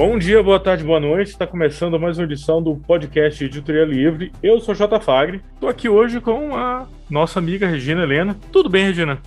[0.00, 1.28] Bom dia, boa tarde, boa noite.
[1.28, 4.32] Está começando mais uma edição do podcast Editoria Livre.
[4.42, 4.98] Eu sou J.
[4.98, 5.42] Fagre.
[5.52, 8.34] Estou aqui hoje com a nossa amiga Regina Helena.
[8.50, 9.18] Tudo bem, Regina?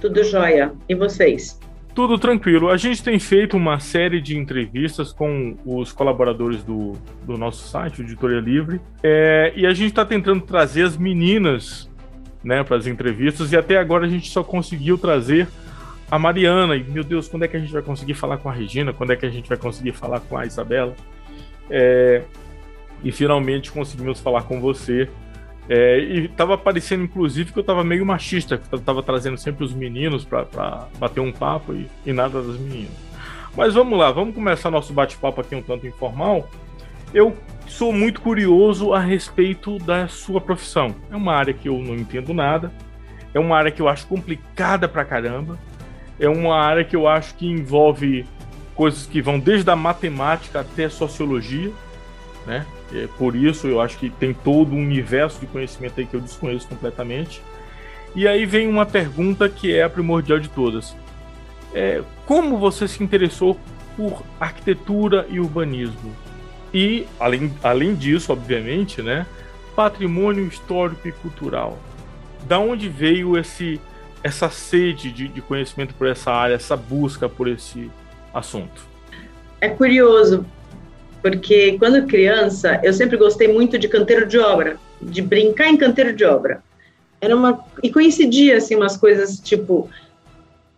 [0.00, 0.72] Tudo jóia.
[0.88, 1.60] E vocês?
[1.94, 2.70] Tudo tranquilo.
[2.70, 6.94] A gente tem feito uma série de entrevistas com os colaboradores do,
[7.26, 11.86] do nosso site, Editoria Livre, é, e a gente está tentando trazer as meninas
[12.42, 15.48] né, para as entrevistas, e até agora a gente só conseguiu trazer
[16.12, 16.76] a Mariana.
[16.76, 18.92] E, meu Deus, quando é que a gente vai conseguir falar com a Regina?
[18.92, 20.94] Quando é que a gente vai conseguir falar com a Isabela?
[21.70, 22.22] É,
[23.02, 25.08] e finalmente conseguimos falar com você.
[25.70, 29.64] É, e tava parecendo, inclusive, que eu tava meio machista, que eu tava trazendo sempre
[29.64, 32.92] os meninos para bater um papo e, e nada das meninas.
[33.56, 36.46] Mas vamos lá, vamos começar nosso bate-papo aqui um tanto informal.
[37.14, 37.34] Eu
[37.66, 40.94] sou muito curioso a respeito da sua profissão.
[41.10, 42.70] É uma área que eu não entendo nada,
[43.32, 45.58] é uma área que eu acho complicada pra caramba,
[46.18, 48.26] é uma área que eu acho que envolve
[48.74, 51.70] coisas que vão desde a matemática até a sociologia,
[52.46, 52.66] né?
[52.92, 56.20] É, por isso eu acho que tem todo um universo de conhecimento aí que eu
[56.20, 57.42] desconheço completamente.
[58.14, 60.94] E aí vem uma pergunta que é a primordial de todas.
[61.74, 63.58] É, como você se interessou
[63.96, 66.14] por arquitetura e urbanismo?
[66.72, 69.26] E, além, além disso, obviamente, né,
[69.74, 71.78] patrimônio histórico e cultural.
[72.46, 73.80] Da onde veio esse,
[74.22, 77.90] essa sede de, de conhecimento por essa área, essa busca por esse
[78.32, 78.86] assunto?
[79.60, 80.46] É curioso,
[81.22, 86.12] porque quando criança eu sempre gostei muito de canteiro de obra, de brincar em canteiro
[86.12, 86.62] de obra.
[87.20, 89.88] Era uma e coincidia assim umas coisas tipo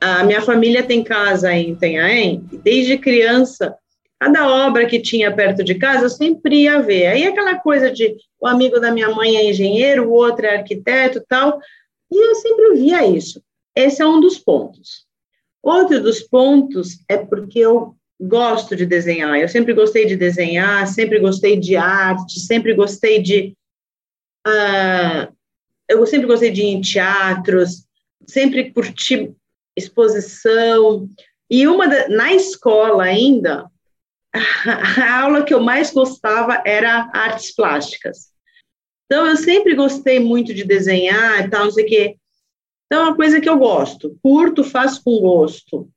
[0.00, 3.74] a minha família tem casa em Itanhaém, e desde criança
[4.20, 7.06] cada obra que tinha perto de casa eu sempre ia ver.
[7.06, 11.22] Aí aquela coisa de o amigo da minha mãe é engenheiro, o outro é arquiteto,
[11.26, 11.58] tal,
[12.10, 13.42] e eu sempre via isso.
[13.74, 15.06] Esse é um dos pontos.
[15.62, 19.38] Outro dos pontos é porque eu gosto de desenhar.
[19.38, 23.56] Eu sempre gostei de desenhar, sempre gostei de arte, sempre gostei de.
[24.46, 25.32] Uh,
[25.88, 27.86] eu sempre gostei de ir em teatros,
[28.26, 29.34] sempre curti
[29.76, 31.08] exposição.
[31.50, 33.70] E uma da, na escola ainda,
[34.32, 38.33] a aula que eu mais gostava era artes plásticas.
[39.14, 42.16] Então, eu sempre gostei muito de desenhar e tal, não sei o quê.
[42.84, 44.18] Então, é uma coisa que eu gosto.
[44.20, 45.88] Curto, faço com gosto.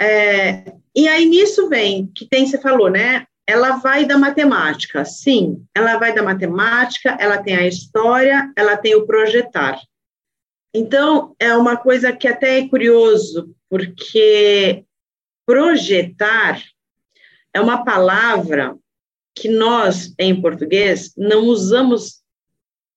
[0.00, 3.26] É, e aí nisso vem, que tem, você falou, né?
[3.46, 8.94] Ela vai da matemática, sim, ela vai da matemática, ela tem a história, ela tem
[8.94, 9.78] o projetar.
[10.72, 14.86] Então, é uma coisa que até é curioso, porque
[15.44, 16.62] projetar
[17.52, 18.74] é uma palavra
[19.34, 22.21] que nós, em português, não usamos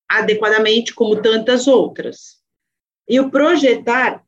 [0.10, 2.38] adequadamente como tantas outras.
[3.08, 4.24] E o projetar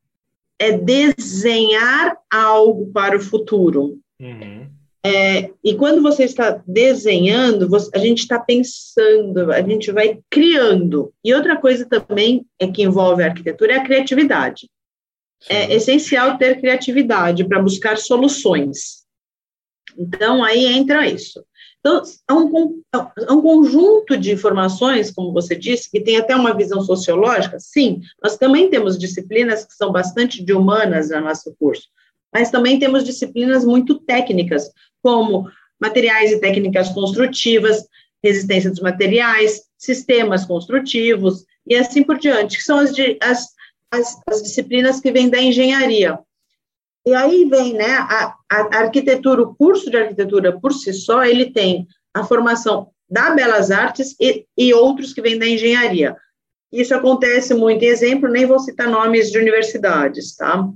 [0.59, 3.99] é desenhar algo para o futuro.
[4.19, 4.67] Uhum.
[5.05, 11.13] É, e quando você está desenhando, você, a gente está pensando, a gente vai criando.
[11.23, 14.69] E outra coisa também é que envolve a arquitetura é a criatividade.
[15.39, 15.53] Sim.
[15.53, 19.05] É essencial ter criatividade para buscar soluções.
[19.97, 21.44] Então, aí entra isso.
[21.87, 22.81] Então, é um,
[23.29, 27.57] é um conjunto de informações, como você disse, que tem até uma visão sociológica.
[27.61, 31.87] Sim, nós também temos disciplinas que são bastante de humanas no nosso curso,
[32.33, 34.69] mas também temos disciplinas muito técnicas,
[35.01, 35.49] como
[35.79, 37.87] materiais e técnicas construtivas,
[38.21, 43.47] resistência dos materiais, sistemas construtivos e assim por diante, que são as, as,
[43.93, 46.19] as, as disciplinas que vêm da engenharia.
[47.07, 51.53] E aí vem, né, a, a, arquitetura, o curso de arquitetura por si só, ele
[51.53, 56.18] tem a formação da Belas Artes e, e outros que vêm da engenharia.
[56.69, 60.69] Isso acontece muito, em exemplo, nem vou citar nomes de universidades, tá?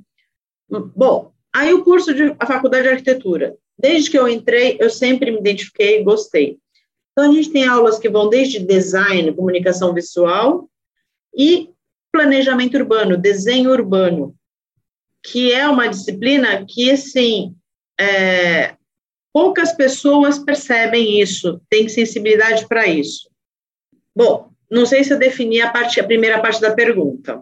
[0.95, 3.57] Bom, aí o curso de a faculdade de arquitetura.
[3.77, 6.57] Desde que eu entrei, eu sempre me identifiquei e gostei.
[7.11, 10.69] Então, a gente tem aulas que vão desde design, comunicação visual
[11.35, 11.71] e
[12.09, 14.33] planejamento urbano, desenho urbano
[15.23, 17.55] que é uma disciplina que, assim,
[17.99, 18.75] é,
[19.33, 23.29] poucas pessoas percebem isso, têm sensibilidade para isso.
[24.15, 27.41] Bom, não sei se eu defini a, parte, a primeira parte da pergunta.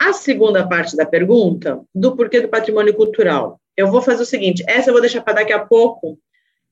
[0.00, 3.60] A segunda parte da pergunta, do porquê do patrimônio cultural.
[3.76, 6.18] Eu vou fazer o seguinte, essa eu vou deixar para daqui a pouco,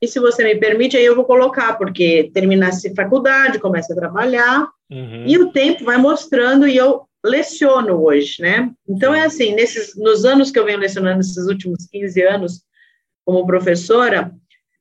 [0.00, 4.68] e se você me permite, aí eu vou colocar, porque terminasse faculdade, começa a trabalhar,
[4.90, 5.24] uhum.
[5.26, 8.72] e o tempo vai mostrando, e eu leciono hoje, né?
[8.88, 12.62] Então é assim, nesses nos anos que eu venho lecionando esses últimos 15 anos
[13.24, 14.34] como professora,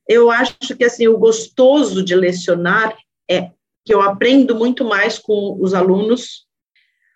[0.08, 2.96] eu acho que assim o gostoso de lecionar
[3.28, 3.50] é
[3.84, 6.46] que eu aprendo muito mais com os alunos.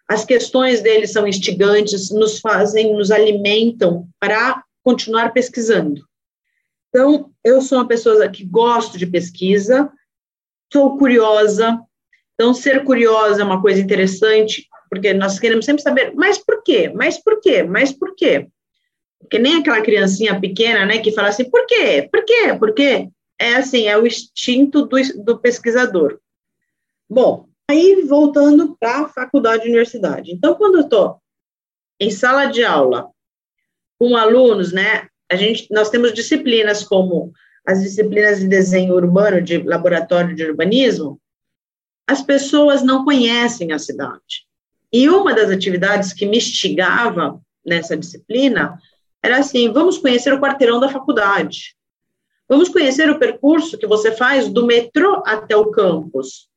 [0.09, 6.03] As questões deles são instigantes, nos fazem, nos alimentam para continuar pesquisando.
[6.89, 9.91] Então, eu sou uma pessoa que gosto de pesquisa,
[10.73, 11.81] sou curiosa.
[12.35, 16.91] Então, ser curiosa é uma coisa interessante, porque nós queremos sempre saber, mas por quê?
[16.93, 17.63] Mas por quê?
[17.63, 18.49] Mas por quê?
[19.21, 22.09] Porque nem aquela criancinha pequena, né, que fala assim, por quê?
[22.11, 22.57] Por quê?
[22.59, 23.09] Por quê?
[23.39, 26.19] É assim, é o instinto do, do pesquisador.
[27.09, 30.33] Bom, aí voltando para a faculdade e universidade.
[30.33, 31.21] Então, quando eu estou
[32.01, 33.09] em sala de aula
[33.99, 37.33] com alunos, né, a gente, nós temos disciplinas como
[37.65, 41.21] as disciplinas de desenho urbano, de laboratório de urbanismo,
[42.09, 44.50] as pessoas não conhecem a cidade.
[44.93, 48.79] E uma das atividades que me instigava nessa disciplina
[49.23, 51.75] era assim: vamos conhecer o quarteirão da faculdade.
[52.49, 56.49] Vamos conhecer o percurso que você faz do metrô até o campus.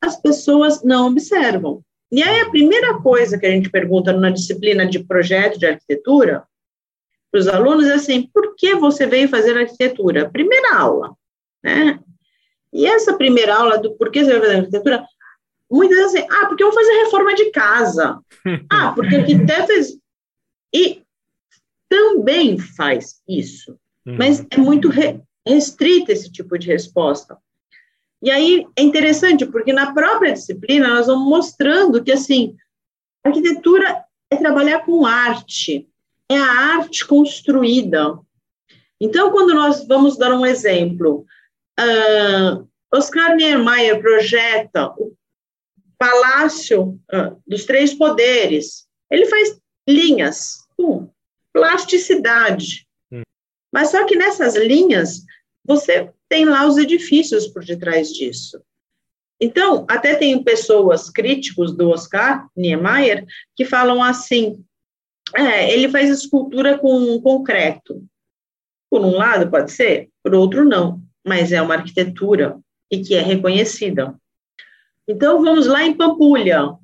[0.00, 1.82] As pessoas não observam.
[2.10, 6.44] E aí a primeira coisa que a gente pergunta na disciplina de projeto de arquitetura
[7.30, 10.28] para os alunos é assim: por que você veio fazer arquitetura?
[10.28, 11.16] Primeira aula,
[11.64, 11.98] né?
[12.70, 15.06] E essa primeira aula do porquê você veio fazer arquitetura,
[15.72, 18.20] muitas vezes assim, ah, porque eu vou fazer reforma de casa.
[18.70, 19.72] ah, porque arquiteto.
[20.74, 21.02] E
[21.88, 23.72] também faz isso,
[24.06, 24.16] uhum.
[24.18, 27.36] mas é muito re, restrito esse tipo de resposta.
[28.22, 32.56] E aí é interessante, porque na própria disciplina nós vamos mostrando que, assim,
[33.24, 35.88] arquitetura é trabalhar com arte,
[36.30, 38.18] é a arte construída.
[39.00, 41.26] Então, quando nós vamos dar um exemplo,
[41.78, 45.12] uh, Oscar Niemeyer projeta o
[46.02, 48.88] Palácio uh, dos Três Poderes.
[49.08, 49.56] Ele faz
[49.88, 51.08] linhas, com
[51.52, 52.88] plasticidade.
[53.12, 53.22] Hum.
[53.72, 55.22] Mas só que nessas linhas,
[55.64, 58.60] você tem lá os edifícios por detrás disso.
[59.40, 64.64] Então, até tem pessoas críticos do Oscar Niemeyer que falam assim:
[65.36, 68.04] é, ele faz escultura com concreto.
[68.90, 72.58] Por um lado, pode ser, por outro, não, mas é uma arquitetura
[72.90, 74.20] e que é reconhecida.
[75.08, 76.76] Então, vamos lá em Pampulha.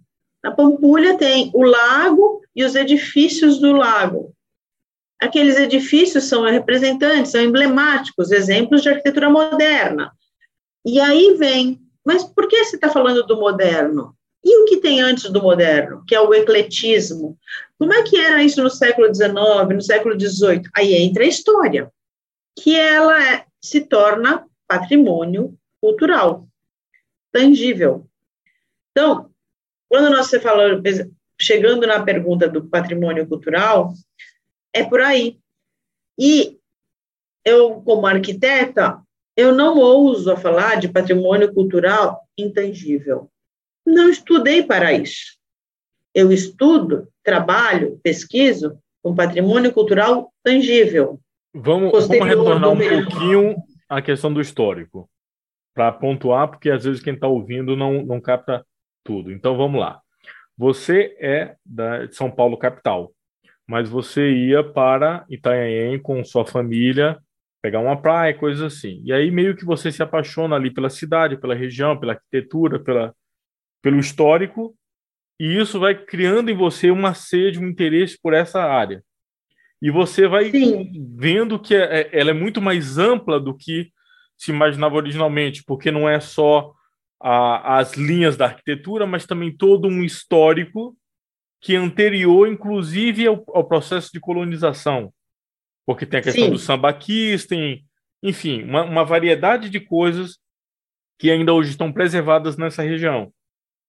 [0.43, 4.35] Na Pampulha tem o lago e os edifícios do lago.
[5.21, 10.13] Aqueles edifícios são representantes, são emblemáticos, exemplos de arquitetura moderna.
[10.85, 14.15] E aí vem, mas por que você está falando do moderno?
[14.45, 17.37] E o que tem antes do moderno, que é o ecletismo?
[17.79, 19.35] Como é que era isso no século XIX,
[19.75, 20.63] no século XVIII?
[20.77, 21.93] Aí entra a história,
[22.59, 26.49] que ela é, se torna patrimônio cultural,
[27.33, 28.07] tangível.
[28.91, 29.31] Então,
[29.89, 30.83] quando nós falou,
[31.41, 33.93] chegando na pergunta do patrimônio cultural,
[34.73, 35.39] é por aí.
[36.19, 36.59] E
[37.45, 39.01] eu, como arquiteta,
[39.37, 43.31] eu não ouso falar de patrimônio cultural intangível.
[43.87, 45.39] Não estudei para isso.
[46.15, 51.21] Eu estudo, trabalho, pesquiso com patrimônio cultural tangível.
[51.55, 53.57] Vamos, vamos retornar um pouquinho
[53.89, 55.09] à questão do histórico,
[55.79, 58.67] para pontuar, porque às vezes quem está ouvindo não, não capta
[59.05, 59.31] tudo.
[59.31, 60.01] Então vamos lá.
[60.57, 63.13] Você é da, de São Paulo, capital,
[63.65, 67.17] mas você ia para Itanhaém com sua família,
[67.63, 69.01] pegar uma praia, coisas assim.
[69.05, 73.15] E aí meio que você se apaixona ali pela cidade, pela região, pela arquitetura, pela,
[73.81, 74.77] pelo histórico,
[75.39, 79.01] e isso vai criando em você uma sede, um interesse por essa área.
[79.81, 81.15] E você vai Sim.
[81.17, 83.93] vendo que é, é, ela é muito mais ampla do que
[84.39, 86.73] se imaginava originalmente, porque não é só
[87.21, 90.97] a, as linhas da arquitetura, mas também todo um histórico
[91.61, 95.13] que é anterior, inclusive, ao, ao processo de colonização.
[95.85, 96.51] Porque tem a questão Sim.
[96.51, 97.85] do sambaquis, tem,
[98.23, 100.39] enfim, uma, uma variedade de coisas
[101.19, 103.33] que ainda hoje estão preservadas nessa região,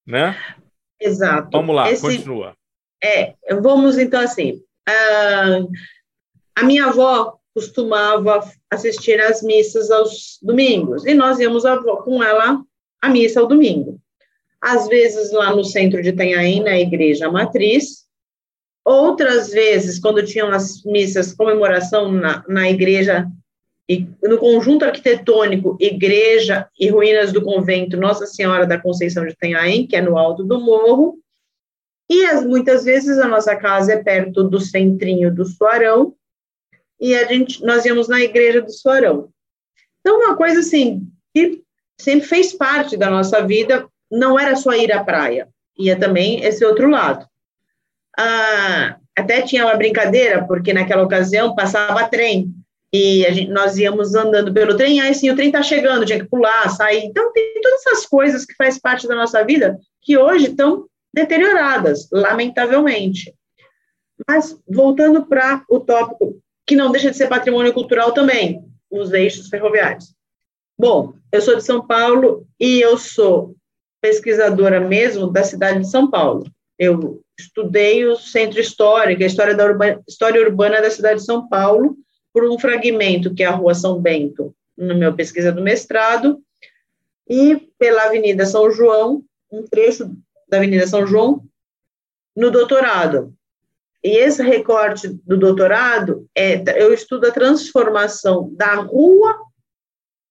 [0.05, 0.35] né?
[0.99, 1.49] Exato.
[1.51, 2.55] Vamos lá, Esse, continua.
[3.03, 4.59] É, vamos então assim.
[4.87, 5.59] A,
[6.55, 11.05] a minha avó costumava assistir às missas aos domingos.
[11.05, 11.63] E nós íamos
[12.03, 12.61] com ela
[13.01, 13.99] à missa ao domingo.
[14.61, 18.05] Às vezes lá no centro de Itanhaém, na igreja matriz,
[18.85, 23.27] outras vezes, quando tinham as missas comemoração na, na igreja
[24.21, 29.95] no conjunto arquitetônico, igreja e ruínas do convento Nossa Senhora da Conceição de Itanhaém, que
[29.95, 31.17] é no alto do morro,
[32.07, 36.13] e as, muitas vezes a nossa casa é perto do centrinho do Suarão,
[36.99, 39.29] e a gente, nós íamos na igreja do Suarão.
[39.99, 41.61] Então, uma coisa assim, que
[41.99, 46.63] sempre fez parte da nossa vida, não era só ir à praia, ia também esse
[46.65, 47.25] outro lado.
[48.17, 52.53] Ah, até tinha uma brincadeira, porque naquela ocasião passava trem,
[52.91, 56.29] e gente, nós íamos andando pelo trem, aí sim, o trem está chegando, tinha que
[56.29, 57.05] pular, sair.
[57.05, 62.07] Então, tem todas essas coisas que faz parte da nossa vida que hoje estão deterioradas,
[62.11, 63.33] lamentavelmente.
[64.27, 69.49] Mas, voltando para o tópico, que não deixa de ser patrimônio cultural também, os eixos
[69.49, 70.13] ferroviários.
[70.77, 73.55] Bom, eu sou de São Paulo e eu sou
[73.99, 76.45] pesquisadora mesmo da cidade de São Paulo.
[76.77, 79.65] Eu estudei o centro histórico, a história, da
[80.07, 81.97] história urbana da cidade de São Paulo,
[82.31, 86.39] por um fragmento que é a Rua São Bento, no meu pesquisa do mestrado,
[87.27, 90.15] e pela Avenida São João, um trecho
[90.47, 91.43] da Avenida São João,
[92.35, 93.33] no doutorado.
[94.03, 99.37] E esse recorte do doutorado é eu estudo a transformação da rua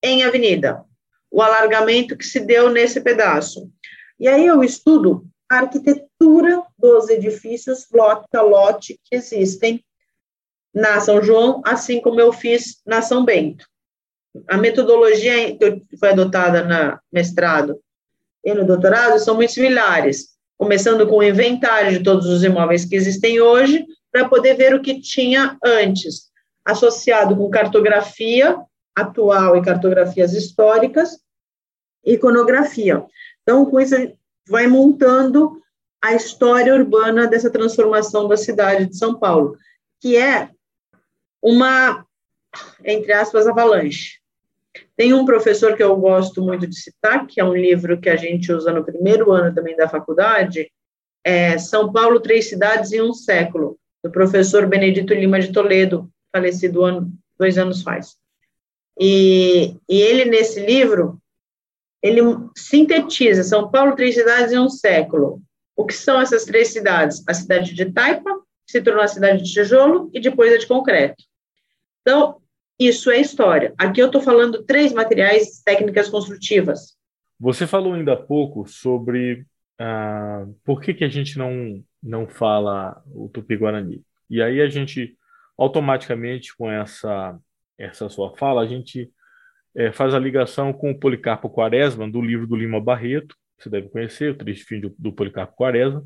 [0.03, 0.83] em avenida,
[1.31, 3.71] o alargamento que se deu nesse pedaço.
[4.19, 9.85] E aí eu estudo a arquitetura dos edifícios lote a lote que existem
[10.75, 13.67] na São João, assim como eu fiz na São Bento.
[14.47, 17.81] A metodologia que foi adotada na mestrado
[18.45, 22.97] e no doutorado são muito similares, começando com o inventário de todos os imóveis que
[22.97, 26.29] existem hoje, para poder ver o que tinha antes,
[26.65, 28.59] associado com cartografia
[28.95, 31.21] atual e cartografias históricas,
[32.05, 33.05] iconografia.
[33.43, 33.95] Então, com isso,
[34.49, 35.63] vai montando
[36.03, 39.57] a história urbana dessa transformação da cidade de São Paulo,
[40.01, 40.51] que é
[41.41, 42.05] uma,
[42.85, 44.18] entre aspas, avalanche.
[44.99, 48.17] Tem um professor que eu gosto muito de citar, que é um livro que a
[48.17, 50.69] gente usa no primeiro ano também da faculdade,
[51.23, 56.83] é São Paulo, Três Cidades em um Século, do professor Benedito Lima de Toledo, falecido
[56.83, 58.17] ano, dois anos faz.
[58.99, 61.23] E, e ele, nesse livro,
[62.03, 62.21] ele
[62.57, 65.41] sintetiza São Paulo, Três Cidades em um Século.
[65.77, 67.23] O que são essas três cidades?
[67.29, 68.35] A cidade de Taipa,
[68.67, 71.23] que se tornou a cidade de tijolo, e depois a de concreto.
[72.01, 72.41] Então,
[72.79, 73.75] isso é história.
[73.77, 76.97] Aqui eu estou falando três materiais, técnicas construtivas.
[77.41, 79.47] Você falou ainda há pouco sobre
[79.79, 84.03] ah, por que, que a gente não, não fala o Tupi-Guarani.
[84.29, 85.17] E aí a gente,
[85.57, 87.39] automaticamente, com essa,
[87.79, 89.11] essa sua fala, a gente
[89.75, 93.89] é, faz a ligação com o Policarpo Quaresma, do livro do Lima Barreto, você deve
[93.89, 96.05] conhecer, o Triste Fim do, do Policarpo Quaresma,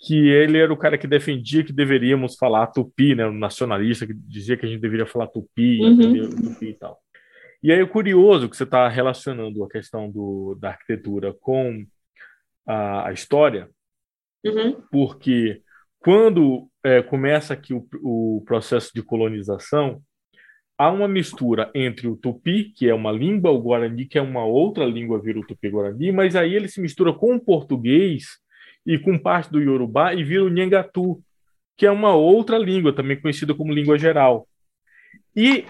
[0.00, 4.14] que ele era o cara que defendia que deveríamos falar tupi, né, o nacionalista que
[4.14, 6.30] dizia que a gente deveria falar tupi, uhum.
[6.30, 6.98] tupi e tal.
[7.62, 11.84] E aí é curioso que você está relacionando a questão do, da arquitetura com
[12.66, 13.68] a, a história,
[14.42, 14.80] uhum.
[14.90, 15.60] porque
[15.98, 20.00] quando é, começa aqui o, o processo de colonização,
[20.78, 24.46] há uma mistura entre o tupi, que é uma língua, o guarani, que é uma
[24.46, 28.24] outra língua, vira o tupi-guarani, mas aí ele se mistura com o português
[28.90, 31.22] e com parte do Yorubá e vira o Nhangatu,
[31.76, 34.48] que é uma outra língua, também conhecida como língua geral.
[35.34, 35.64] E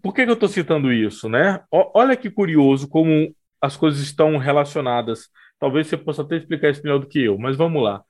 [0.00, 1.28] por que, que eu estou citando isso?
[1.28, 1.60] Né?
[1.72, 5.28] olha que curioso como as coisas estão relacionadas.
[5.58, 8.00] Talvez você possa até explicar isso melhor do que eu, mas vamos lá.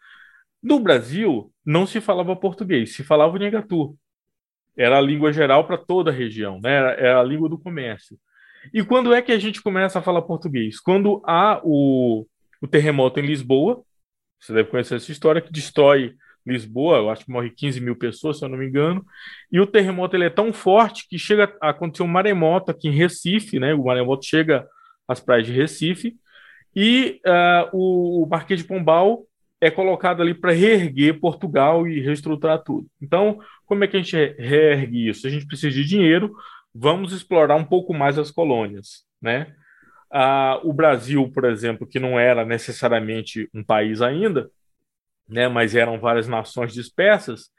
[0.63, 3.97] No Brasil, não se falava português, se falava o Nhangatu.
[4.77, 6.75] Era a língua geral para toda a região, né?
[6.75, 8.19] era, era a língua do comércio.
[8.71, 10.79] E quando é que a gente começa a falar português?
[10.79, 12.27] Quando há o,
[12.61, 13.83] o terremoto em Lisboa,
[14.41, 16.15] você deve conhecer essa história que destrói
[16.47, 19.05] Lisboa, eu acho que morre 15 mil pessoas, se eu não me engano.
[19.51, 22.93] E o terremoto ele é tão forte que chega a acontecer um maremoto aqui em
[22.93, 23.75] Recife, né?
[23.75, 24.67] O maremoto chega
[25.09, 26.17] às praias de Recife.
[26.75, 29.27] E uh, o, Marquês de Pombal
[29.61, 32.87] é colocado ali para reerguer Portugal e reestruturar tudo.
[33.03, 35.27] Então, como é que a gente reergue isso?
[35.27, 36.33] A gente precisa de dinheiro,
[36.73, 39.53] vamos explorar um pouco mais as colônias, né?
[40.11, 44.51] Ah, o Brasil, por exemplo, que não era necessariamente um país ainda,
[45.29, 47.51] né, mas eram várias nações dispersas,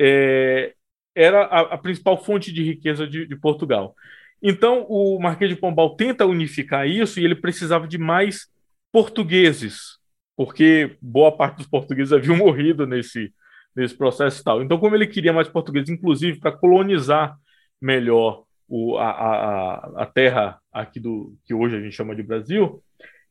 [0.00, 0.74] é,
[1.14, 3.94] era a, a, principal fonte de riqueza de, de, Portugal.
[4.42, 8.48] Então, o Marquês de Pombal tenta unificar isso e ele precisava de mais
[8.90, 9.98] portugueses,
[10.36, 13.32] porque boa parte dos portugueses haviam morrido nesse,
[13.76, 14.62] nesse processo e tal.
[14.62, 17.36] Então, como ele queria mais portugueses, inclusive para colonizar
[17.80, 22.82] melhor o, a, a, a terra aqui do que hoje a gente chama de Brasil,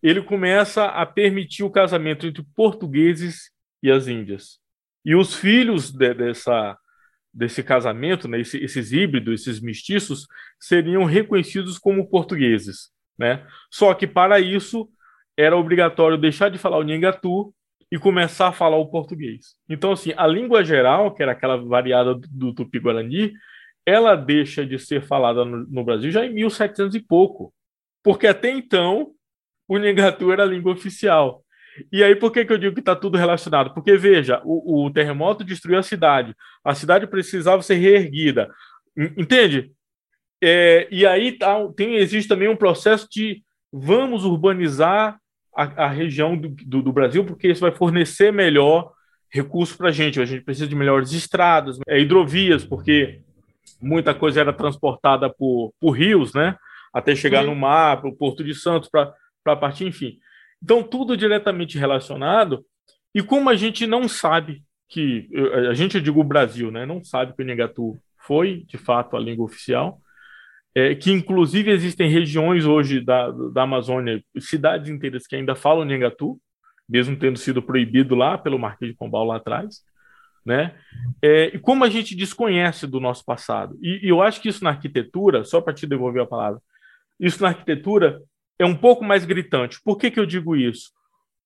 [0.01, 3.49] ele começa a permitir o casamento entre portugueses
[3.81, 4.59] e as índias.
[5.03, 6.77] E os filhos de, dessa,
[7.33, 10.27] desse casamento, né, esse, esses híbridos, esses mestiços,
[10.59, 12.91] seriam reconhecidos como portugueses.
[13.17, 13.43] Né?
[13.71, 14.87] Só que para isso
[15.35, 17.51] era obrigatório deixar de falar o Nhangatu
[17.91, 19.55] e começar a falar o português.
[19.67, 23.33] Então, assim, a língua geral, que era aquela variada do Tupi-Guarani,
[23.85, 27.53] ela deixa de ser falada no, no, Brasil já em 1700 e pouco,
[28.03, 29.11] porque até então
[29.67, 31.43] o Nhangatu era a língua oficial.
[31.91, 33.73] E aí, por que, que eu digo que está tudo relacionado?
[33.73, 38.49] Porque, veja, o, o, terremoto destruiu a cidade, a cidade precisava ser reerguida,
[39.17, 39.71] entende?
[40.43, 45.17] É, e aí tá, tem, existe também um processo de vamos urbanizar
[45.55, 48.91] a, a região do, do, do, Brasil, porque isso vai fornecer melhor
[49.29, 50.19] recurso para a gente.
[50.19, 53.21] A gente precisa de melhores estradas, é, hidrovias, porque
[53.81, 56.55] muita coisa era transportada por, por rios, né?
[56.93, 60.17] Até chegar no mar, para o Porto de Santos, para partir, enfim.
[60.61, 62.65] Então, tudo diretamente relacionado.
[63.13, 65.29] E como a gente não sabe que,
[65.69, 66.85] a gente, eu digo o Brasil, né?
[66.85, 69.99] Não sabe que o Negatu foi, de fato, a língua oficial,
[70.75, 76.39] é, que inclusive existem regiões hoje da, da Amazônia, cidades inteiras que ainda falam Negatu,
[76.87, 79.81] mesmo tendo sido proibido lá pelo Marquês de Pombal lá atrás
[80.45, 80.75] né?
[81.21, 83.77] É, e como a gente desconhece do nosso passado.
[83.81, 86.61] E, e eu acho que isso na arquitetura, só para te devolver a palavra,
[87.19, 88.21] isso na arquitetura
[88.57, 89.81] é um pouco mais gritante.
[89.83, 90.91] Por que, que eu digo isso?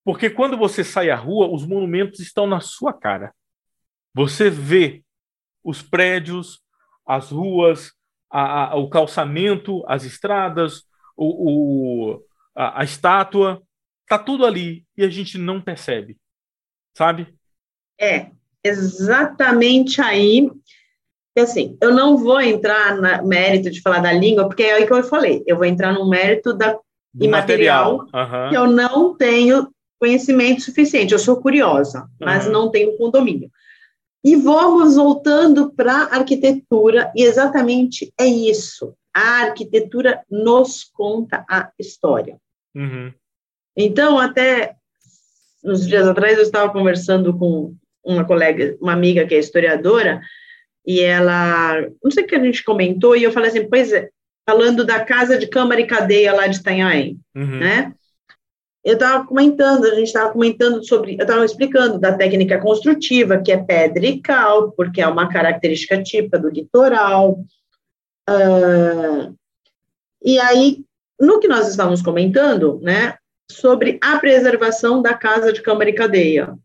[0.04, 3.34] Porque quando você sai à rua, os monumentos estão na sua cara.
[4.14, 5.04] Você vê
[5.64, 6.62] os prédios,
[7.06, 7.92] as ruas,
[8.30, 10.84] a, a, o calçamento, as estradas,
[11.18, 12.24] o, o
[12.56, 13.62] a, a estátua,
[14.08, 16.18] tá tudo ali e a gente não percebe,
[16.96, 17.36] sabe?
[18.00, 18.32] É,
[18.66, 20.50] exatamente aí.
[21.38, 24.94] Assim, eu não vou entrar no mérito de falar da língua, porque é aí que
[24.94, 26.80] eu falei, eu vou entrar no mérito da
[27.20, 28.50] imaterial, uhum.
[28.50, 29.70] que eu não tenho
[30.00, 31.14] conhecimento suficiente.
[31.14, 32.52] Eu sou curiosa, mas uhum.
[32.52, 33.50] não tenho condomínio.
[34.24, 38.96] E vamos voltando para a arquitetura, e exatamente é isso.
[39.14, 42.38] A arquitetura nos conta a história.
[42.74, 43.14] Uhum.
[43.78, 44.76] Então, até
[45.64, 50.22] uns dias atrás, eu estava conversando com uma colega, uma amiga que é historiadora,
[50.86, 54.10] e ela, não sei o que a gente comentou, e eu falei assim, pois é,
[54.48, 57.60] falando da casa de câmara e cadeia lá de Itanhaém, uhum.
[57.60, 57.94] né?
[58.84, 63.52] Eu estava comentando, a gente estava comentando sobre, eu estava explicando da técnica construtiva, que
[63.52, 67.40] é pedra e cal, porque é uma característica típica do litoral.
[68.30, 69.36] Uh,
[70.24, 70.84] e aí,
[71.20, 73.18] no que nós estávamos comentando, né,
[73.52, 76.56] sobre a preservação da casa de câmara e cadeia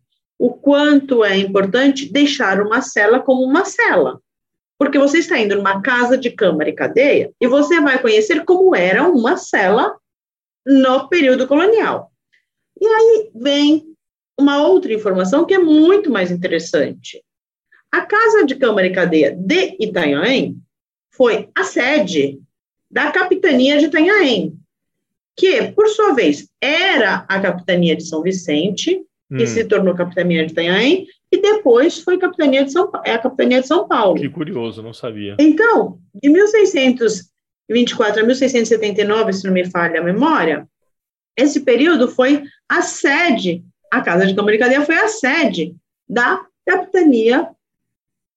[0.41, 4.19] o quanto é importante deixar uma cela como uma cela.
[4.79, 8.75] Porque você está indo numa casa de câmara e cadeia e você vai conhecer como
[8.75, 9.95] era uma cela
[10.67, 12.11] no período colonial.
[12.81, 13.85] E aí vem
[14.41, 17.23] uma outra informação que é muito mais interessante.
[17.93, 20.57] A Casa de Câmara e Cadeia de Itanhaém
[21.11, 22.41] foi a sede
[22.91, 24.59] da Capitania de Itanhaém,
[25.37, 29.05] que, por sua vez, era a Capitania de São Vicente,
[29.37, 29.47] que hum.
[29.47, 33.67] se tornou capitania de Itanhaém, e depois foi capitania de São, é a capitania de
[33.67, 34.21] São Paulo.
[34.21, 35.37] Que curioso, não sabia.
[35.39, 40.69] Então, de 1624 a 1679, se não me falha a memória,
[41.37, 45.77] esse período foi a sede, a Casa de Câmara de Cadeia foi a sede
[46.09, 47.49] da capitania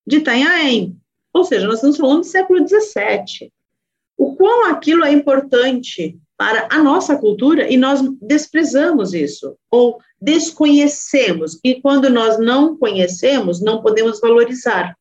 [0.05, 0.95] de Itanhaém.
[1.33, 3.51] Ou seja, nós estamos falando do século XVII.
[4.15, 11.59] O quão aquilo é importante para a nossa cultura e nós desprezamos isso, ou desconhecemos,
[11.61, 14.97] e quando nós não conhecemos, não podemos valorizar.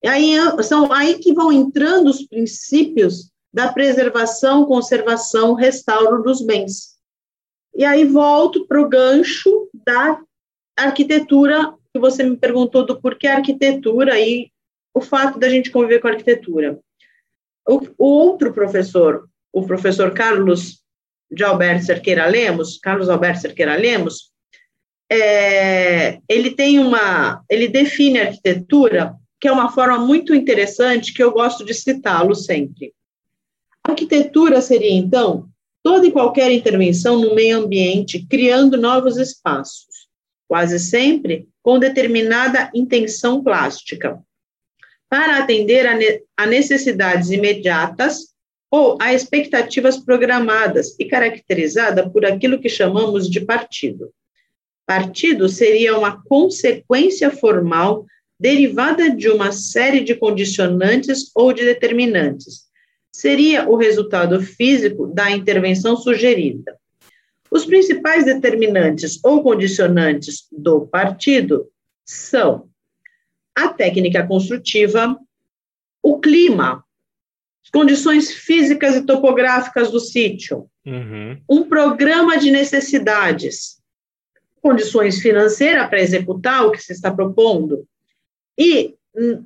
[0.00, 6.96] E aí são aí que vão entrando os princípios da preservação, conservação, restauro dos bens.
[7.74, 10.20] E aí volto para o gancho da
[10.76, 14.52] arquitetura, que você me perguntou do porquê arquitetura e
[14.94, 16.78] o fato da gente conviver com a arquitetura.
[17.66, 20.80] O, o outro professor, o professor Carlos
[21.30, 24.30] de Alberto Cerqueira Lemos, Carlos Alberto Cerqueira Lemos,
[25.10, 31.22] é, ele tem uma, ele define a arquitetura, que é uma forma muito interessante, que
[31.22, 32.92] eu gosto de citá-lo sempre.
[33.84, 35.48] A arquitetura seria, então,
[35.82, 40.08] toda e qualquer intervenção no meio ambiente, criando novos espaços,
[40.46, 44.18] quase sempre com determinada intenção plástica,
[45.08, 48.34] para atender a, ne a necessidades imediatas
[48.70, 54.12] ou a expectativas programadas e caracterizada por aquilo que chamamos de partido.
[54.86, 58.06] Partido seria uma consequência formal
[58.38, 62.68] derivada de uma série de condicionantes ou de determinantes.
[63.12, 66.78] Seria o resultado físico da intervenção sugerida.
[67.50, 71.66] Os principais determinantes ou condicionantes do partido
[72.04, 72.68] são
[73.54, 75.18] a técnica construtiva,
[76.02, 76.84] o clima,
[77.72, 81.40] condições físicas e topográficas do sítio, uhum.
[81.48, 83.78] um programa de necessidades,
[84.60, 87.86] condições financeiras para executar o que se está propondo,
[88.56, 89.44] e hum,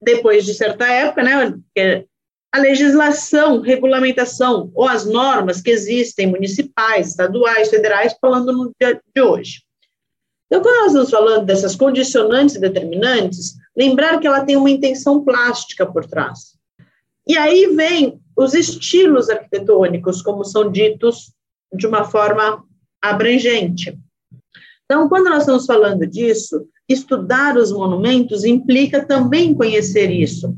[0.00, 2.04] depois de certa época, né,
[2.52, 9.20] a legislação, regulamentação ou as normas que existem, municipais, estaduais, federais, falando no dia de
[9.20, 9.62] hoje.
[10.46, 15.22] Então, quando nós estamos falando dessas condicionantes e determinantes, lembrar que ela tem uma intenção
[15.22, 16.55] plástica por trás.
[17.26, 21.32] E aí vem os estilos arquitetônicos, como são ditos
[21.72, 22.64] de uma forma
[23.02, 23.98] abrangente.
[24.84, 30.56] Então, quando nós estamos falando disso, estudar os monumentos implica também conhecer isso.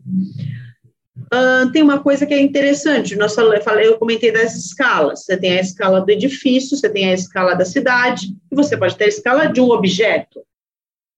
[1.33, 3.17] uh, tem uma coisa que é interessante.
[3.17, 5.25] Nós falei, eu comentei das escalas.
[5.25, 8.97] Você tem a escala do edifício, você tem a escala da cidade, e você pode
[8.97, 10.43] ter a escala de um objeto,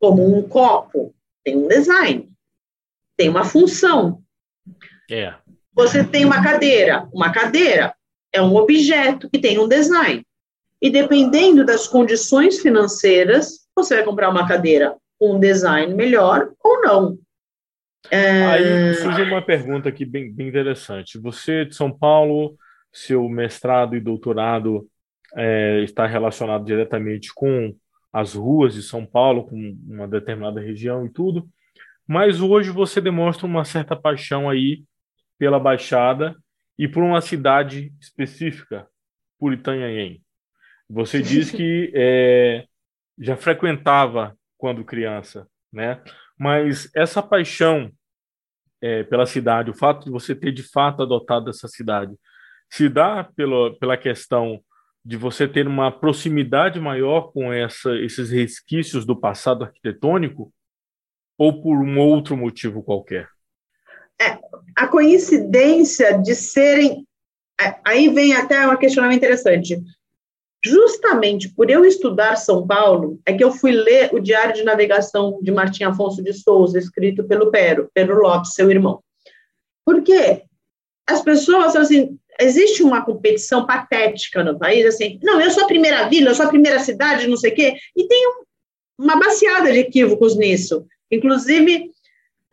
[0.01, 1.13] como um copo.
[1.45, 2.31] Tem um design,
[3.17, 4.23] tem uma função.
[5.11, 5.35] É.
[5.75, 7.09] Você tem uma cadeira.
[7.13, 7.95] Uma cadeira
[8.33, 10.25] é um objeto que tem um design.
[10.81, 16.81] E dependendo das condições financeiras, você vai comprar uma cadeira com um design melhor ou
[16.81, 17.19] não.
[18.11, 18.47] É...
[18.47, 21.19] Aí surge uma pergunta aqui bem, bem interessante.
[21.19, 22.57] Você de São Paulo,
[22.93, 24.89] seu mestrado e doutorado
[25.37, 27.75] é, está relacionado diretamente com
[28.13, 31.49] as ruas de São Paulo, com uma determinada região e tudo,
[32.07, 34.83] mas hoje você demonstra uma certa paixão aí
[35.41, 36.37] pela Baixada
[36.79, 38.87] e por uma cidade específica,
[39.39, 40.23] por Itanhaém.
[40.89, 42.67] Você diz que é,
[43.19, 46.03] já frequentava quando criança, né?
[46.39, 47.91] Mas essa paixão
[48.83, 52.15] é, pela cidade, o fato de você ter de fato adotado essa cidade,
[52.69, 54.63] se dá pelo, pela questão
[55.03, 60.53] de você ter uma proximidade maior com essa, esses resquícios do passado arquitetônico
[61.39, 63.27] ou por um outro motivo qualquer?
[64.77, 67.07] A coincidência de serem.
[67.61, 69.81] É, aí vem até um questionamento interessante
[70.65, 75.39] justamente por eu estudar São Paulo, é que eu fui ler o Diário de Navegação
[75.43, 79.03] de Martim Afonso de Souza, escrito pelo Pero, Pero Lopes, seu irmão.
[79.85, 80.43] Porque
[81.09, 86.09] as pessoas, assim, existe uma competição patética no país, assim, não, eu sou a primeira
[86.09, 88.29] vila, eu sou a primeira cidade, não sei o quê, e tem
[88.99, 90.87] uma baseada de equívocos nisso.
[91.11, 91.91] Inclusive,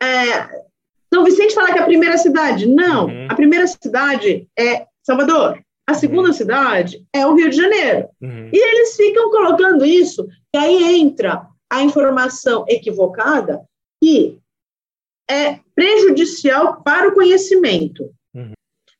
[0.02, 0.67] é,
[1.12, 2.66] São Vicente fala que é a primeira cidade.
[2.66, 3.26] Não, uhum.
[3.28, 5.58] a primeira cidade é Salvador.
[5.86, 8.08] A segunda cidade é o Rio de Janeiro.
[8.20, 8.50] Uhum.
[8.52, 13.62] E eles ficam colocando isso, e aí entra a informação equivocada
[14.02, 14.38] que
[15.30, 18.10] é prejudicial para o conhecimento.
[18.34, 18.52] Uhum.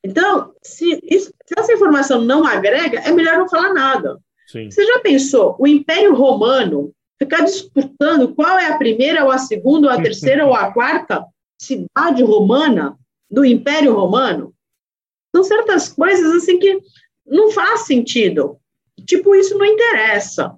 [0.05, 4.19] Então, se, isso, se, essa informação não agrega, é melhor não falar nada.
[4.47, 4.71] Sim.
[4.71, 9.89] Você já pensou, o Império Romano ficar disputando qual é a primeira, ou a segunda,
[9.89, 11.25] ou a terceira, ou a quarta
[11.59, 12.99] cidade romana
[13.31, 14.55] do Império Romano?
[15.35, 16.81] São certas coisas assim que
[17.27, 18.59] não faz sentido.
[19.07, 20.57] Tipo, isso não interessa.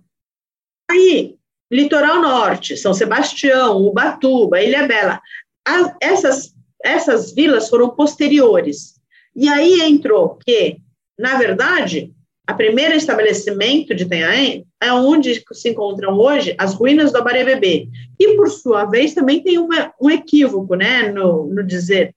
[0.91, 1.37] Aí,
[1.71, 5.21] Litoral Norte, São Sebastião, Ubatuba, Ilha Bela,
[5.65, 9.01] as, essas, essas vilas foram posteriores.
[9.35, 10.79] E aí entrou que,
[11.19, 12.13] na verdade,
[12.51, 17.89] a primeira estabelecimento de Itanhaém é onde se encontram hoje as ruínas do Abarebebê.
[18.19, 22.13] E, por sua vez, também tem uma, um equívoco né, no, no dizer,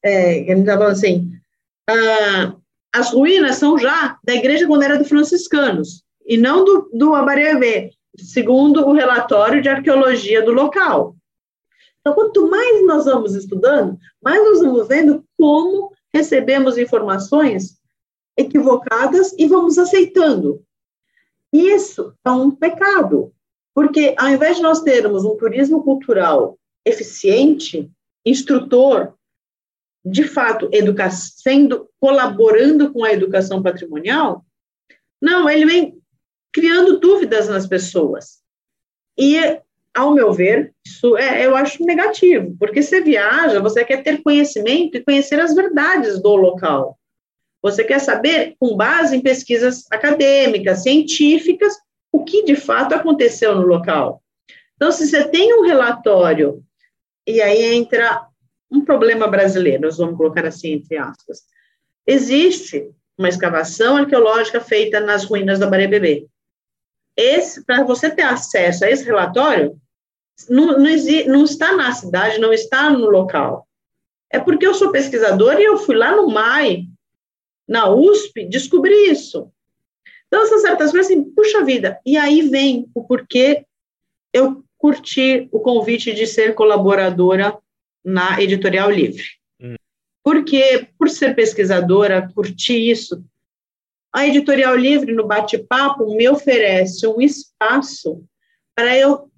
[0.00, 1.28] é, ele estava assim,
[1.90, 2.54] ah,
[2.92, 7.90] as ruínas são já da igreja quando era de franciscanos, e não do, do Abarevé,
[8.16, 11.16] segundo o relatório de arqueologia do local.
[12.00, 17.82] Então, quanto mais nós vamos estudando, mais nós vamos vendo como recebemos informações
[18.36, 20.62] equivocadas e vamos aceitando.
[21.52, 23.32] Isso é um pecado,
[23.74, 27.90] porque ao invés de nós termos um turismo cultural eficiente,
[28.24, 29.14] instrutor,
[30.04, 34.44] de fato, educa sendo, colaborando com a educação patrimonial,
[35.20, 35.98] não, ele vem
[36.52, 38.42] criando dúvidas nas pessoas.
[39.18, 39.38] E,
[39.94, 44.96] ao meu ver, isso é, eu acho negativo, porque você viaja, você quer ter conhecimento
[44.96, 46.98] e conhecer as verdades do local.
[47.64, 51.74] Você quer saber, com base em pesquisas acadêmicas, científicas,
[52.12, 54.22] o que de fato aconteceu no local.
[54.76, 56.62] Então, se você tem um relatório,
[57.26, 58.26] e aí entra
[58.70, 61.44] um problema brasileiro, nós vamos colocar assim entre aspas.
[62.06, 66.26] Existe uma escavação arqueológica feita nas ruínas da Barebebê.
[67.16, 69.80] Esse, para você ter acesso a esse relatório,
[70.50, 70.90] não, não,
[71.28, 73.66] não está na cidade, não está no local.
[74.30, 76.88] É porque eu sou pesquisador e eu fui lá no MAI,
[77.66, 79.50] na USP, descobri isso.
[80.26, 82.00] Então, são certas coisas assim, puxa vida.
[82.04, 83.64] E aí vem o porquê
[84.32, 87.56] eu curti o convite de ser colaboradora
[88.04, 89.24] na Editorial Livre.
[89.60, 89.76] Hum.
[90.22, 93.24] Porque, por ser pesquisadora, curti isso,
[94.12, 98.22] a Editorial Livre, no bate-papo, me oferece um espaço
[98.74, 99.30] para eu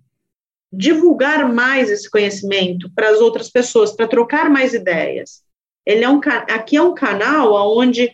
[0.73, 5.43] divulgar mais esse conhecimento para as outras pessoas, para trocar mais ideias.
[5.87, 6.21] Ele é um,
[6.51, 8.13] aqui é um canal onde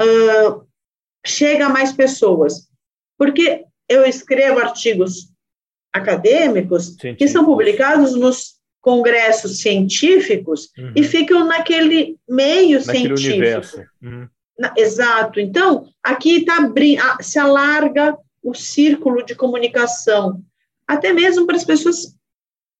[0.00, 0.66] uh,
[1.24, 2.68] chega a mais pessoas,
[3.16, 5.32] porque eu escrevo artigos
[5.92, 10.92] acadêmicos que são publicados nos congressos científicos uhum.
[10.94, 13.36] e ficam naquele meio naquele científico.
[13.36, 13.84] Universo.
[14.02, 14.28] Uhum.
[14.58, 15.40] Na, exato.
[15.40, 16.70] Então, aqui tá,
[17.20, 20.42] se alarga o círculo de comunicação,
[20.86, 22.14] até mesmo para as pessoas,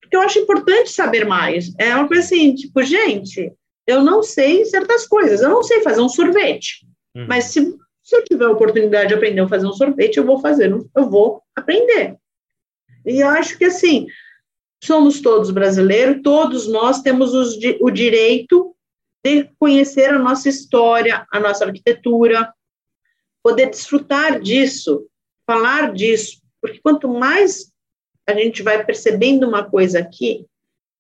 [0.01, 1.73] porque eu acho importante saber mais.
[1.79, 3.51] É uma coisa assim, tipo, gente,
[3.87, 6.87] eu não sei certas coisas, eu não sei fazer um sorvete.
[7.15, 7.27] Uhum.
[7.29, 7.61] Mas se,
[8.03, 11.11] se eu tiver a oportunidade de aprender a fazer um sorvete, eu vou fazer, eu
[11.11, 12.17] vou aprender.
[13.05, 14.07] E eu acho que assim,
[14.83, 18.75] somos todos brasileiros, todos nós temos os, o direito
[19.23, 22.53] de conhecer a nossa história, a nossa arquitetura,
[23.43, 25.07] poder desfrutar disso,
[25.47, 27.73] falar disso, porque quanto mais
[28.27, 30.47] a gente vai percebendo uma coisa aqui,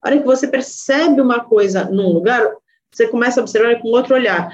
[0.02, 2.54] a hora que você percebe uma coisa num lugar,
[2.96, 4.50] você começa a observar com outro olhar.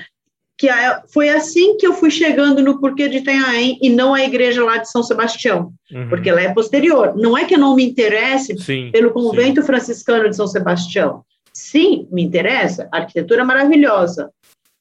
[0.59, 0.69] Que
[1.13, 4.77] foi assim que eu fui chegando no porquê de Itanhaém e não a igreja lá
[4.77, 6.09] de São Sebastião, uhum.
[6.11, 7.17] porque ela é posterior.
[7.17, 9.67] Não é que eu não me interesse sim, pelo convento sim.
[9.67, 11.25] franciscano de São Sebastião.
[11.53, 14.31] Sim, me interessa, a arquitetura é maravilhosa.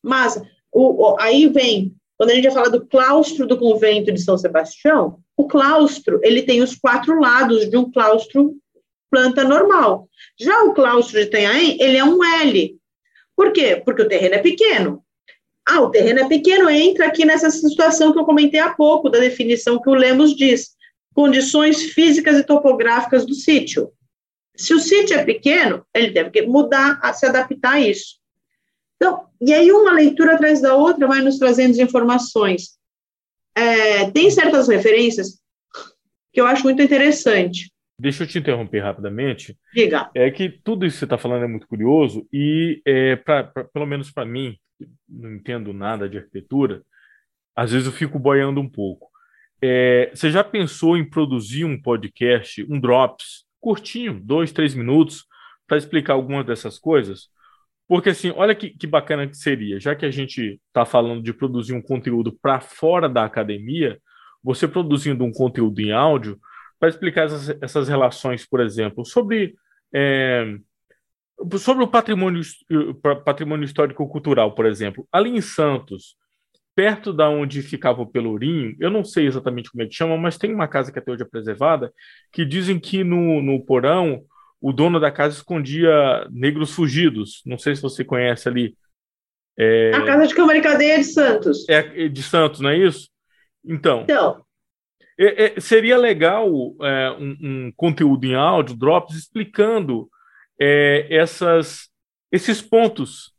[0.03, 0.41] Mas
[0.71, 5.19] o, o, aí vem, quando a gente fala do claustro do convento de São Sebastião,
[5.37, 8.53] o claustro, ele tem os quatro lados de um claustro
[9.09, 10.07] planta normal.
[10.39, 12.78] Já o claustro de Itanhaém, ele é um L.
[13.39, 13.81] Por quê?
[13.85, 15.01] Porque o terreno é pequeno.
[15.65, 19.17] Ah, o terreno é pequeno, entra aqui nessa situação que eu comentei há pouco, da
[19.17, 20.71] definição que o Lemos diz,
[21.15, 23.93] condições físicas e topográficas do sítio.
[24.57, 28.19] Se o sítio é pequeno, ele deve mudar, se adaptar a isso.
[28.97, 32.77] Então, e aí uma leitura atrás da outra vai nos trazendo informações.
[33.55, 35.39] É, tem certas referências
[36.33, 37.71] que eu acho muito interessante.
[37.99, 39.57] Deixa eu te interromper rapidamente.
[39.73, 40.09] Diga.
[40.15, 43.65] É que tudo isso que você está falando é muito curioso e, é, pra, pra
[43.65, 44.55] pelo menos para mim,
[45.07, 46.81] não entendo nada de arquitetura,
[47.53, 49.09] às vezes eu fico boiando um pouco.
[49.61, 55.25] É, você já pensou em produzir um podcast, um Drops, curtinho, dois, três minutos,
[55.67, 57.27] para explicar algumas dessas coisas?
[57.85, 61.33] Porque, assim, olha que, que bacana que seria, já que a gente está falando de
[61.33, 63.99] produzir um conteúdo para fora da academia,
[64.41, 66.39] você produzindo um conteúdo em áudio
[66.79, 69.55] para explicar essas, essas, relações, por exemplo, sobre,
[69.93, 70.55] é,
[71.57, 72.41] sobre o patrimônio,
[73.25, 75.07] patrimônio histórico-cultural, por exemplo.
[75.11, 76.15] Ali em Santos,
[76.73, 80.37] perto da onde ficava o Pelourinho, eu não sei exatamente como é que chama, mas
[80.37, 81.93] tem uma casa que até hoje é preservada,
[82.31, 84.23] que dizem que no, no porão
[84.61, 87.41] o dono da casa escondia negros fugidos.
[87.45, 88.75] Não sei se você conhece ali.
[89.57, 89.91] É...
[89.93, 91.67] A casa de Câmara e Cadeia de Santos.
[91.67, 93.09] É de Santos, não é isso?
[93.65, 94.45] Então, então
[95.19, 96.47] é, é, seria legal
[96.81, 100.09] é, um, um, conteúdo em áudio, drops, explicando
[100.57, 101.89] é, essas,
[102.31, 103.33] esses pontos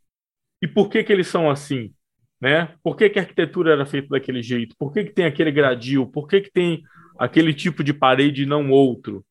[0.61, 1.91] e por que, que eles são assim.
[2.39, 2.73] Né?
[2.83, 4.75] Por que, que a arquitetura era feita daquele jeito?
[4.77, 6.05] Por que, que tem aquele gradil?
[6.05, 6.83] Por que, que tem
[7.19, 9.25] aquele tipo de parede e não outro?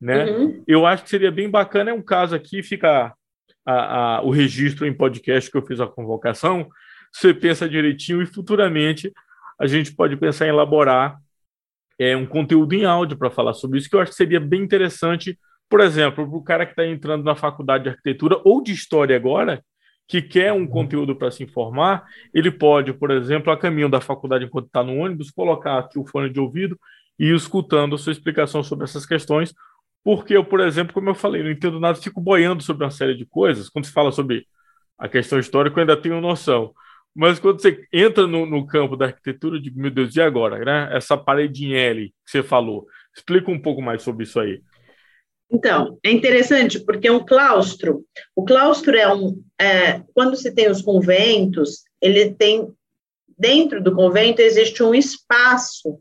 [0.00, 0.24] Né?
[0.26, 0.62] Uhum.
[0.66, 1.90] Eu acho que seria bem bacana.
[1.90, 3.12] É um caso aqui, fica
[3.66, 6.68] a, a, o registro em podcast que eu fiz a convocação.
[7.12, 9.12] Você pensa direitinho e futuramente
[9.58, 11.18] a gente pode pensar em elaborar
[12.00, 14.62] é, um conteúdo em áudio para falar sobre isso, que eu acho que seria bem
[14.62, 18.72] interessante, por exemplo, para o cara que está entrando na faculdade de arquitetura ou de
[18.72, 19.62] história agora,
[20.08, 24.46] que quer um conteúdo para se informar, ele pode, por exemplo, a caminho da faculdade,
[24.46, 26.80] enquanto está no ônibus, colocar aqui o fone de ouvido
[27.18, 29.54] e ir escutando a sua explicação sobre essas questões,
[30.02, 33.14] porque eu, por exemplo, como eu falei, não entendo nada, fico boiando sobre uma série
[33.14, 33.68] de coisas.
[33.68, 34.46] Quando se fala sobre
[34.98, 36.72] a questão histórica, eu ainda tenho noção.
[37.14, 40.64] Mas quando você entra no, no campo da arquitetura, eu digo, meu Deus, e agora?
[40.64, 40.96] Né?
[40.96, 42.86] Essa parede em L que você falou.
[43.14, 44.62] Explica um pouco mais sobre isso aí.
[45.52, 48.04] Então, é interessante porque é um claustro.
[48.36, 49.42] O claustro é um.
[49.60, 52.72] É, quando se tem os conventos, ele tem.
[53.36, 55.98] Dentro do convento existe um espaço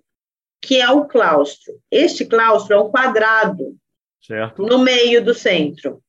[0.61, 1.73] que é o claustro.
[1.89, 3.75] Este claustro é um quadrado
[4.21, 4.61] certo.
[4.61, 6.03] no meio do centro.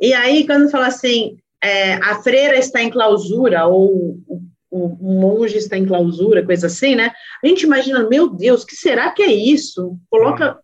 [0.00, 5.56] E aí, quando fala assim, é, a freira está em clausura, ou o, o, monge
[5.56, 7.12] está em clausura, coisa assim, né?
[7.42, 9.96] A gente imagina, meu Deus, que será que é isso?
[10.10, 10.58] Coloca,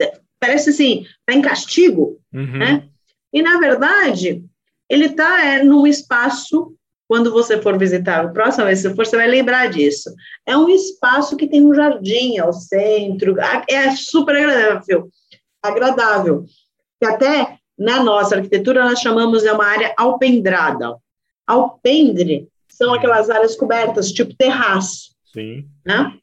[0.00, 0.08] uhum.
[0.40, 2.58] parece assim, está em castigo, uhum.
[2.58, 2.88] né?
[3.32, 4.44] E, na verdade,
[4.88, 6.74] ele está é, num espaço,
[7.06, 10.12] quando você for visitar, o próximo vez que você for, você vai lembrar disso.
[10.44, 13.36] É um espaço que tem um jardim ao centro,
[13.68, 15.08] é super agradável,
[15.62, 16.44] agradável.
[17.00, 20.96] E até na nossa arquitetura, nós chamamos de uma área alpendrada.
[21.46, 25.14] Alpendre são aquelas áreas cobertas, tipo terraço.
[25.32, 25.66] Sim.
[25.82, 26.14] Né?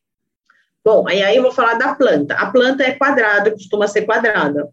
[0.85, 2.35] Bom, aí, aí eu vou falar da planta.
[2.35, 4.69] A planta é quadrada, costuma ser quadrada.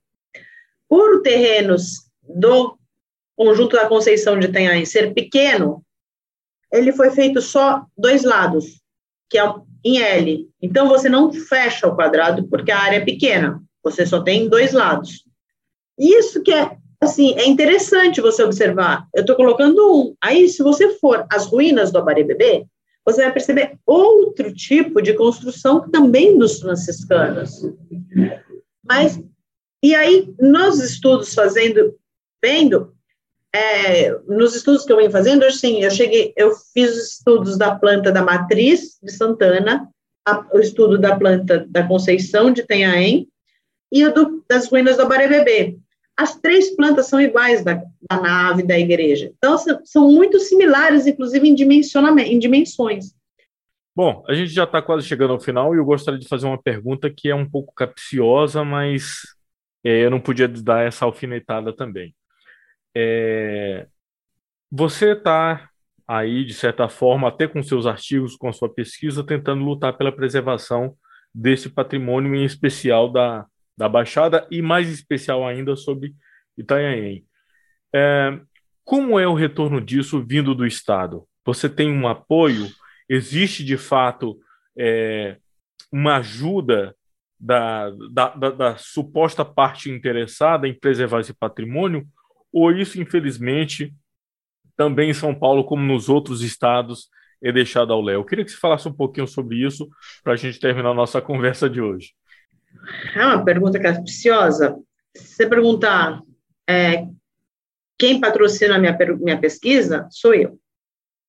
[0.86, 2.76] Por terrenos do
[3.34, 5.82] conjunto da Conceição de Itanhaém ser pequeno,
[6.70, 8.82] ele foi feito só dois lados,
[9.30, 10.50] que é em L.
[10.60, 13.62] Então, você não fecha o quadrado porque a área é pequena.
[13.82, 15.24] Você só tem dois lados.
[15.98, 19.06] Isso que é, assim, é interessante você observar.
[19.14, 20.14] Eu estou colocando um.
[20.20, 22.66] Aí, se você for às ruínas do Abarebebê,
[23.04, 27.62] você vai perceber outro tipo de construção também dos franciscanos.
[28.82, 29.20] Mas,
[29.82, 31.94] e aí, nos estudos fazendo,
[32.42, 32.94] vendo,
[33.54, 38.10] é, nos estudos que eu venho fazendo, assim, eu cheguei, eu fiz estudos da planta
[38.10, 39.88] da matriz de Santana,
[40.26, 43.28] a, o estudo da planta da Conceição de Tenhaém
[43.92, 45.76] e o do, das ruínas do Abarebebê.
[46.16, 49.32] As três plantas são iguais da, da nave da igreja.
[49.36, 53.14] Então, são muito similares, inclusive em, dimensionamento, em dimensões.
[53.96, 56.60] Bom, a gente já está quase chegando ao final e eu gostaria de fazer uma
[56.60, 59.22] pergunta que é um pouco capciosa, mas
[59.84, 62.14] é, eu não podia dar essa alfinetada também.
[62.96, 63.86] É,
[64.70, 65.68] você está
[66.06, 70.14] aí, de certa forma, até com seus artigos, com a sua pesquisa, tentando lutar pela
[70.14, 70.96] preservação
[71.34, 76.14] desse patrimônio, em especial da, da Baixada, e mais especial ainda sobre
[76.56, 77.24] Itanhaém.
[77.92, 78.38] É,
[78.84, 81.26] como é o retorno disso vindo do Estado?
[81.44, 82.68] Você tem um apoio?
[83.08, 84.38] Existe, de fato,
[84.76, 85.38] é,
[85.90, 86.94] uma ajuda
[87.38, 92.06] da, da, da, da suposta parte interessada em preservar esse patrimônio?
[92.52, 93.94] Ou isso, infelizmente,
[94.76, 97.08] também em São Paulo, como nos outros estados,
[97.42, 98.20] é deixado ao léu.
[98.20, 99.88] Eu queria que você falasse um pouquinho sobre isso
[100.22, 102.12] para a gente terminar a nossa conversa de hoje.
[103.14, 104.76] É uma pergunta capciosa.
[105.16, 106.20] Se você perguntar
[106.68, 107.06] é,
[107.98, 110.58] quem patrocina a minha, minha pesquisa, sou eu.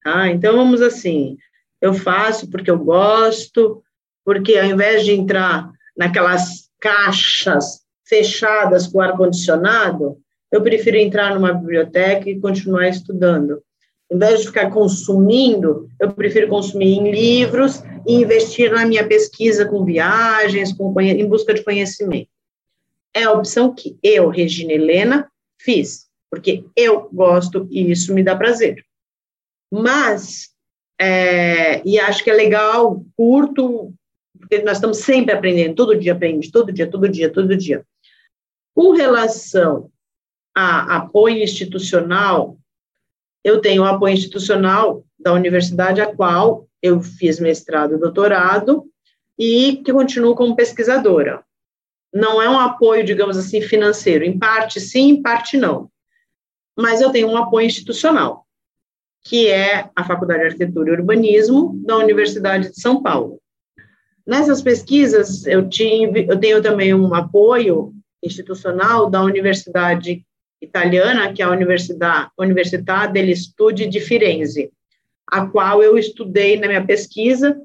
[0.04, 0.28] Tá?
[0.30, 1.38] Então, vamos assim,
[1.82, 3.84] eu faço porque eu gosto,
[4.24, 10.18] porque ao invés de entrar naquelas caixas fechadas com ar-condicionado,
[10.52, 13.62] eu prefiro entrar numa biblioteca e continuar estudando.
[14.12, 19.66] Em vez de ficar consumindo, eu prefiro consumir em livros e investir na minha pesquisa
[19.66, 22.30] com viagens, com, em busca de conhecimento.
[23.14, 28.36] É a opção que eu, Regina Helena, fiz, porque eu gosto e isso me dá
[28.36, 28.86] prazer.
[29.72, 30.50] Mas,
[31.00, 33.94] é, e acho que é legal, curto,
[34.38, 37.84] porque nós estamos sempre aprendendo, todo dia aprende, todo dia, todo dia, todo dia.
[38.76, 39.90] Com relação
[40.54, 42.58] a apoio institucional,
[43.46, 48.86] eu tenho o apoio institucional da universidade a qual eu fiz mestrado e doutorado
[49.38, 51.44] e que continuo como pesquisadora.
[52.12, 55.92] Não é um apoio, digamos assim, financeiro, em parte sim, em parte não.
[56.76, 58.48] Mas eu tenho um apoio institucional,
[59.24, 63.40] que é a Faculdade de Arquitetura e Urbanismo da Universidade de São Paulo.
[64.26, 70.26] Nessas pesquisas, eu, tive, eu tenho também um apoio institucional da Universidade
[70.62, 74.72] italiana, que é a Universidade, Università degli Studi di Firenze,
[75.28, 77.60] a qual eu estudei na minha pesquisa,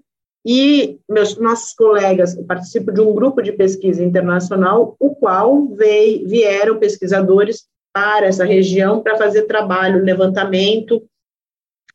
[0.44, 6.26] e meus nossos colegas, eu participo de um grupo de pesquisa internacional, o qual veio,
[6.26, 11.02] vieram pesquisadores para essa região para fazer trabalho, levantamento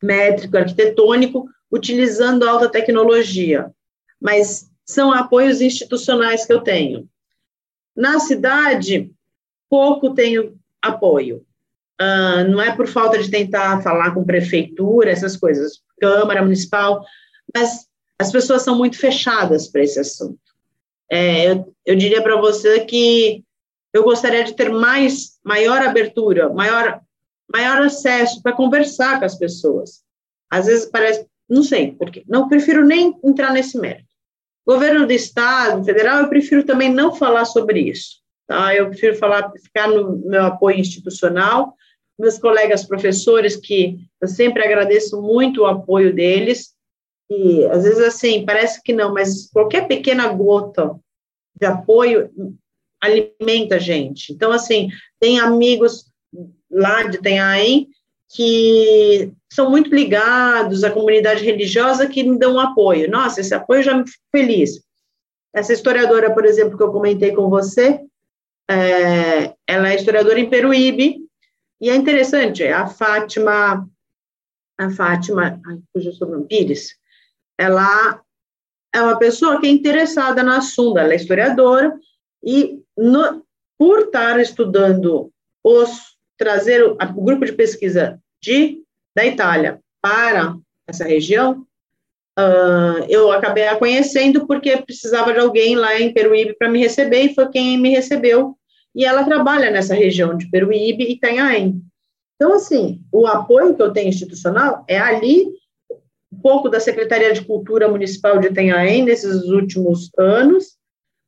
[0.02, 3.72] métrico, arquitetônico, utilizando alta tecnologia.
[4.22, 7.08] Mas são apoios institucionais que eu tenho.
[7.96, 9.10] Na cidade,
[9.70, 10.56] pouco tenho
[10.88, 11.46] apoio.
[12.02, 17.06] Uh, não é por falta de tentar falar com prefeitura, essas coisas, Câmara Municipal,
[17.54, 17.88] mas
[18.20, 20.40] as pessoas são muito fechadas para esse assunto.
[21.10, 23.44] É, eu, eu diria para você que
[23.94, 27.00] eu gostaria de ter mais, maior abertura, maior,
[27.52, 30.04] maior acesso para conversar com as pessoas.
[30.50, 34.10] Às vezes parece, não sei, porque não prefiro nem entrar nesse mérito.
[34.66, 38.25] Governo do Estado, federal, eu prefiro também não falar sobre isso.
[38.48, 38.76] Tá?
[38.76, 41.74] Eu prefiro falar, ficar no meu apoio institucional,
[42.18, 46.74] meus colegas professores, que eu sempre agradeço muito o apoio deles,
[47.30, 50.96] e às vezes assim, parece que não, mas qualquer pequena gota
[51.60, 52.30] de apoio
[53.02, 54.32] alimenta a gente.
[54.32, 56.06] Então, assim, tem amigos
[56.70, 57.90] lá de Tenhaém
[58.30, 63.10] que são muito ligados à comunidade religiosa que me dão um apoio.
[63.10, 64.82] Nossa, esse apoio já me fico feliz.
[65.54, 68.02] Essa historiadora, por exemplo, que eu comentei com você,
[68.70, 71.26] é, ela é historiadora em Peruíbe,
[71.80, 73.88] e é interessante, a Fátima,
[74.78, 75.60] a Fátima,
[75.94, 76.96] cujo sobrenome, Pires,
[77.58, 78.22] ela
[78.94, 81.98] é uma pessoa que é interessada no assunto, ela é historiadora,
[82.44, 83.46] e no,
[83.78, 85.32] por estar estudando
[85.64, 88.82] os, trazer o, o grupo de pesquisa de,
[89.16, 90.58] da Itália para
[90.88, 91.66] essa região,
[92.40, 97.24] uh, eu acabei a conhecendo porque precisava de alguém lá em Peruíbe para me receber,
[97.24, 98.56] e foi quem me recebeu,
[98.96, 101.82] e ela trabalha nessa região de Peruíbe e Itanhaém.
[102.36, 105.48] Então, assim, o apoio que eu tenho institucional é ali,
[106.32, 110.76] um pouco da Secretaria de Cultura Municipal de Itanhaém nesses últimos anos,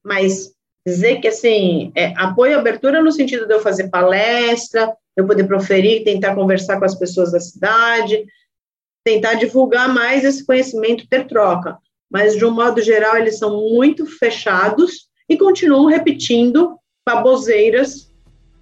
[0.04, 0.52] mas
[0.86, 5.46] dizer que, assim, é, apoio e abertura no sentido de eu fazer palestra, eu poder
[5.46, 8.26] proferir, tentar conversar com as pessoas da cidade,
[9.08, 11.78] tentar divulgar mais esse conhecimento, ter troca.
[12.12, 16.78] Mas, de um modo geral, eles são muito fechados e continuam repetindo
[17.08, 18.14] baboseiras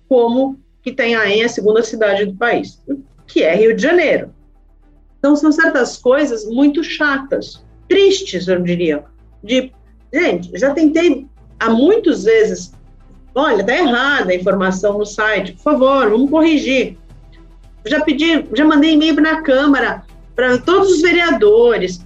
[0.07, 2.79] como que tem aí a segunda cidade do país,
[3.25, 4.35] que é Rio de Janeiro.
[5.17, 9.03] Então, são certas coisas muito chatas, tristes, eu diria.
[9.43, 9.71] De,
[10.13, 11.25] gente, já tentei
[11.59, 12.71] há muitas vezes,
[13.33, 16.99] olha, está errada a informação no site, por favor, vamos corrigir.
[17.83, 20.04] Já pedi, já mandei e-mail na Câmara
[20.35, 22.05] para todos os vereadores.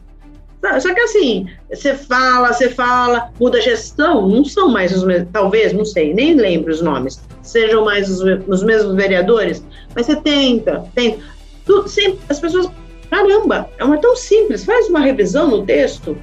[0.79, 5.29] Só que assim, você fala, você fala, muda a gestão, não são mais os mesmos,
[5.31, 9.63] talvez, não sei, nem lembro os nomes, sejam mais os, os mesmos vereadores,
[9.95, 11.23] mas você tenta, tenta.
[11.65, 12.69] Tudo, sempre, as pessoas,
[13.09, 16.17] caramba, é uma tão simples, faz uma revisão no texto,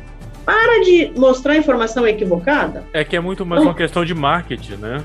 [0.44, 2.84] para de mostrar informação equivocada.
[2.92, 5.02] É que é muito mais então, uma questão de marketing, né?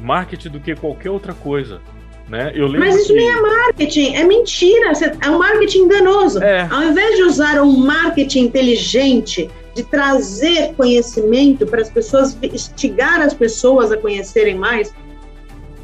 [0.00, 1.80] Marketing do que qualquer outra coisa.
[2.28, 2.52] Né?
[2.78, 3.14] Mas isso que...
[3.14, 6.42] nem é marketing, é mentira, é um marketing enganoso.
[6.42, 6.68] É.
[6.70, 13.32] Ao invés de usar um marketing inteligente, de trazer conhecimento para as pessoas, instigar as
[13.32, 14.92] pessoas a conhecerem mais,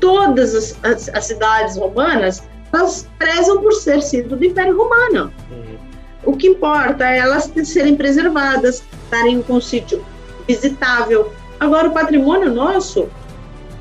[0.01, 2.43] todas as, as, as cidades romanas,
[2.73, 5.33] elas prezam por ser sido do Império Romano.
[5.51, 5.79] Uhum.
[6.25, 10.05] O que importa é elas serem preservadas, estarem com um sítio
[10.47, 11.33] visitável.
[11.61, 13.09] Agora, o patrimônio nosso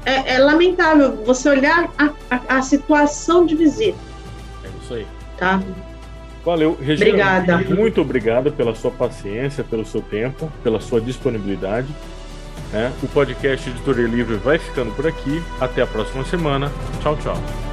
[0.05, 3.97] é, é lamentável você olhar a, a, a, situação de visita.
[4.63, 5.07] É isso aí.
[5.37, 5.61] Tá?
[6.45, 7.09] Valeu, Regina.
[7.09, 7.57] Obrigada.
[7.69, 11.87] Muito obrigada pela sua paciência, pelo seu tempo, pela sua disponibilidade.
[12.73, 15.41] É, o podcast Editoria Livre vai ficando por aqui.
[15.59, 16.71] Até a próxima semana.
[17.01, 17.72] Tchau, tchau.